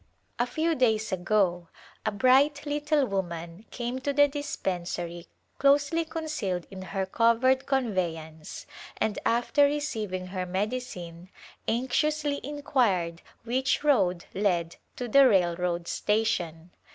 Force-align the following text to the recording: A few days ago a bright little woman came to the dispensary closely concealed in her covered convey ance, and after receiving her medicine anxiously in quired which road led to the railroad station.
A 0.39 0.47
few 0.47 0.73
days 0.73 1.11
ago 1.11 1.67
a 2.07 2.11
bright 2.11 2.65
little 2.65 3.05
woman 3.05 3.67
came 3.69 3.99
to 3.99 4.11
the 4.13 4.27
dispensary 4.27 5.27
closely 5.59 6.05
concealed 6.05 6.65
in 6.71 6.81
her 6.81 7.05
covered 7.05 7.67
convey 7.67 8.15
ance, 8.17 8.65
and 8.97 9.19
after 9.27 9.65
receiving 9.65 10.25
her 10.25 10.47
medicine 10.47 11.29
anxiously 11.67 12.37
in 12.37 12.63
quired 12.63 13.21
which 13.43 13.83
road 13.83 14.25
led 14.33 14.77
to 14.95 15.07
the 15.07 15.27
railroad 15.29 15.87
station. 15.87 16.71